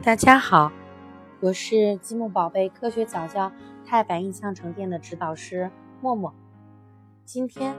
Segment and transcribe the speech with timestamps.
[0.00, 0.70] 大家好，
[1.40, 3.50] 我是积木宝贝科学早教
[3.84, 5.68] 泰白印象城店的指导师
[6.00, 6.32] 默默。
[7.24, 7.74] 今天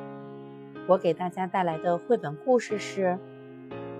[0.86, 3.18] 我给大家带来的绘本故事是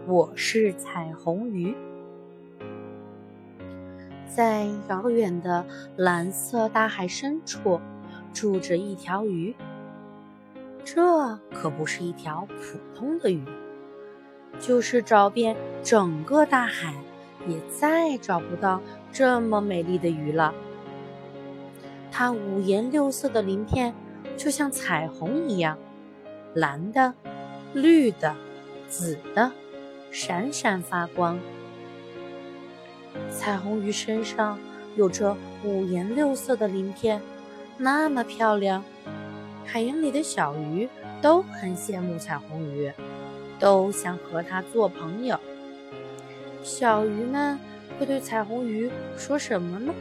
[0.12, 1.72] 《我是彩虹鱼》。
[4.28, 5.66] 在遥远的
[5.96, 7.80] 蓝色大海深处，
[8.34, 9.56] 住着一条鱼。
[10.84, 13.42] 这可不是一条普通的鱼，
[14.60, 16.94] 就是找遍整个大海。
[17.50, 18.82] 也再找不到
[19.12, 20.54] 这么美丽的鱼了。
[22.12, 23.94] 它五颜六色的鳞片
[24.36, 25.78] 就像彩虹一样，
[26.54, 27.14] 蓝的、
[27.74, 28.36] 绿的、
[28.88, 29.52] 紫的，
[30.12, 31.40] 闪闪发光。
[33.30, 34.60] 彩虹鱼身上
[34.96, 37.22] 有着五颜六色的鳞片，
[37.78, 38.84] 那么漂亮，
[39.66, 40.90] 海洋里的小鱼
[41.22, 42.92] 都很羡慕彩虹鱼，
[43.60, 45.40] 都想和它做朋友。
[46.64, 47.58] 小鱼们
[47.98, 49.94] 会对彩虹鱼说什么呢？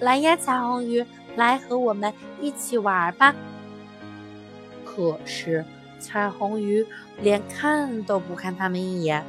[0.00, 1.04] 来呀，彩虹鱼，
[1.36, 3.34] 来和我们一起玩吧。
[4.84, 5.64] 可是
[5.98, 6.86] 彩虹鱼
[7.20, 9.24] 连看都不看他们一眼，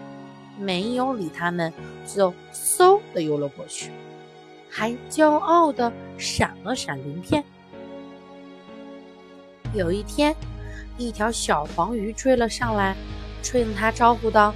[0.59, 1.71] 没有理他们，
[2.05, 3.91] 就嗖的游了过去，
[4.69, 7.43] 还骄傲的闪了闪鳞片。
[9.73, 10.35] 有一天，
[10.97, 12.95] 一条小黄鱼追了上来，
[13.43, 14.53] 冲它招呼道。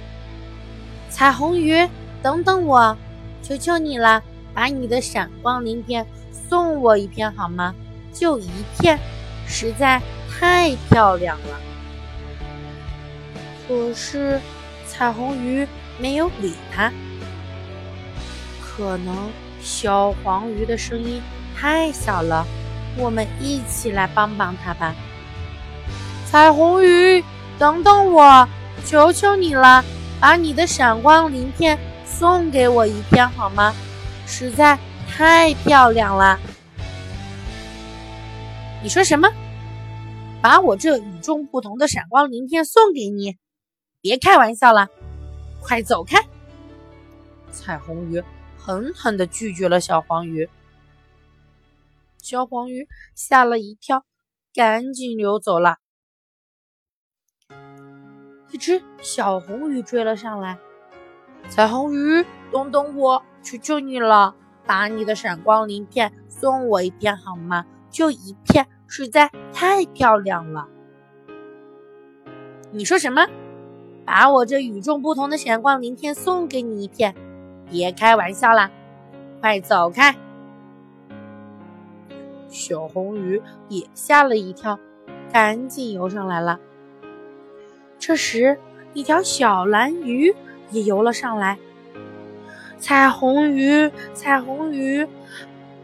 [1.22, 1.88] 彩虹鱼，
[2.20, 2.96] 等等我，
[3.44, 4.20] 求求你了，
[4.52, 7.72] 把你的闪光鳞片送我一片好吗？
[8.12, 8.98] 就一片，
[9.46, 11.60] 实在太漂亮了。
[13.68, 14.40] 可是
[14.88, 15.64] 彩虹鱼
[15.96, 16.90] 没有理他，
[18.60, 21.22] 可能小黄鱼的声音
[21.56, 22.44] 太小了，
[22.96, 24.92] 我们一起来帮帮它吧。
[26.26, 27.24] 彩虹鱼，
[27.60, 28.48] 等等我，
[28.84, 29.84] 求求你了。
[30.22, 31.76] 把你的闪光鳞片
[32.06, 33.74] 送给我一片好吗？
[34.24, 36.38] 实在太漂亮了。
[38.84, 39.28] 你说什么？
[40.40, 43.36] 把我这与众不同的闪光鳞片送给你？
[44.00, 44.88] 别开玩笑了，
[45.60, 46.24] 快走开！
[47.50, 48.22] 彩虹鱼
[48.56, 50.48] 狠狠地拒绝了小黄鱼。
[52.22, 52.86] 小黄鱼
[53.16, 54.04] 吓了一跳，
[54.54, 55.78] 赶紧溜走了。
[58.52, 60.58] 一只小红鱼追了上来，
[61.48, 64.34] 彩虹鱼，等等我，求求你了，
[64.66, 67.64] 把你的闪光鳞片送我一片好吗？
[67.90, 70.68] 就一片，实在太漂亮了。
[72.70, 73.26] 你说什么？
[74.04, 77.14] 把我这与众不同的闪光鳞片送给你一片？
[77.70, 78.70] 别开玩笑啦，
[79.40, 80.14] 快走开！
[82.48, 84.78] 小红鱼也吓了一跳，
[85.32, 86.60] 赶紧游上来了。
[88.02, 88.58] 这时，
[88.94, 90.34] 一条小蓝鱼
[90.72, 91.56] 也游了上来。
[92.76, 95.06] 彩虹鱼，彩虹鱼，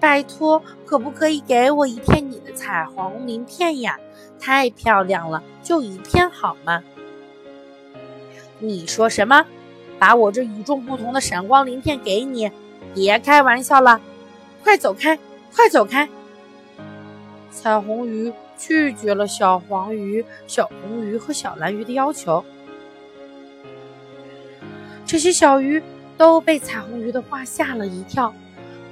[0.01, 4.01] 拜托，可不可以给我一片你的彩虹鳞片呀？
[4.41, 6.83] 太漂亮了，就一片好吗？
[8.59, 9.47] 你说什么？
[10.01, 12.51] 把我这与众不同的闪光鳞片给你？
[12.95, 14.01] 别开玩笑了，
[14.65, 15.17] 快走开，
[15.55, 16.09] 快走开！
[17.53, 18.33] 彩虹鱼。
[18.59, 22.45] 拒绝了小黄鱼、小红鱼和小蓝鱼的要求。
[25.07, 25.83] 这些小鱼
[26.19, 28.35] 都被彩虹鱼的话吓了一跳，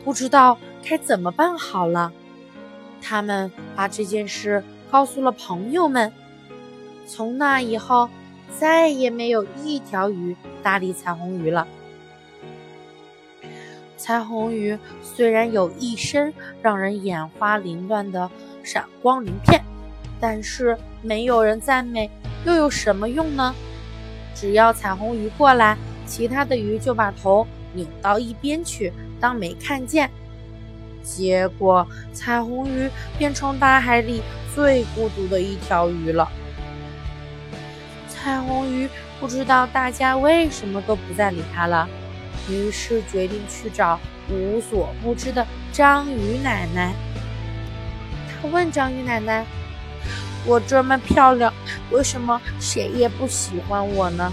[0.04, 2.10] 不知道该怎么办好了。
[3.02, 6.10] 他们把这件事告诉了朋友们。
[7.06, 8.08] 从那以后，
[8.58, 11.68] 再也没有一条鱼搭理彩虹鱼了。
[13.96, 16.32] 彩虹鱼虽然有一身
[16.62, 18.30] 让人眼花凌乱的。
[18.66, 19.62] 闪光鳞片，
[20.20, 22.10] 但是没有人赞美，
[22.44, 23.54] 又有什么用呢？
[24.34, 30.10] 只要彩虹鱼过来，其他的鱼就把头扭到一边去，当没看见。
[31.00, 34.20] 结果，彩虹鱼变成大海里
[34.52, 36.28] 最孤独的一条鱼了。
[38.08, 38.88] 彩虹鱼
[39.20, 41.88] 不知道大家为什么都不再理它了，
[42.50, 46.92] 于是决定去找无所不知的章鱼奶奶。
[48.50, 49.44] 问章鱼奶奶
[50.46, 51.52] ：“我这么漂亮，
[51.90, 54.32] 为什么谁也不喜欢我呢？”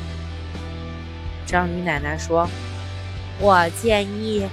[1.45, 2.47] 章鱼奶奶说
[3.41, 4.47] ：“我建议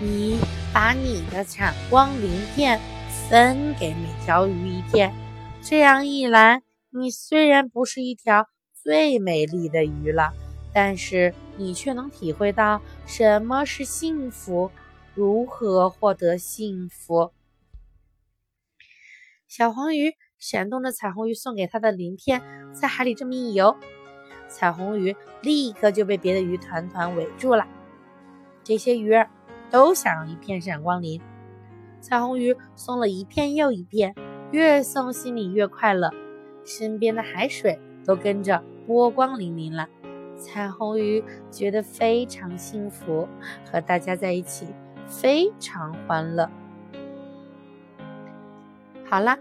[0.00, 0.38] 你
[0.72, 2.80] 把你的闪光鳞片
[3.28, 5.12] 分给每条鱼一片，
[5.62, 8.46] 这样一来，你虽然不是一条
[8.82, 10.32] 最美丽的鱼了，
[10.72, 14.70] 但是你却能体会到什么是幸福，
[15.14, 17.30] 如何获得幸福。”
[19.54, 22.40] 小黄鱼闪动着彩虹鱼送给它的鳞片，
[22.72, 23.76] 在海里这么一游，
[24.48, 27.66] 彩虹鱼立刻就被别的鱼团团围住了。
[28.64, 29.28] 这些鱼儿
[29.70, 31.20] 都想要一片闪光鳞。
[32.00, 34.14] 彩虹鱼送了一片又一片，
[34.52, 36.10] 越送心里越快乐，
[36.64, 39.86] 身边的海水都跟着波光粼粼了。
[40.38, 43.28] 彩虹鱼觉得非常幸福，
[43.70, 44.68] 和大家在一起
[45.06, 46.50] 非常欢乐。
[49.12, 49.38] 好啦，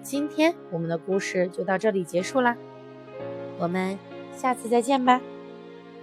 [0.00, 2.56] 今天我们的故事就到这里结束啦，
[3.58, 3.98] 我们
[4.32, 5.20] 下次再见吧。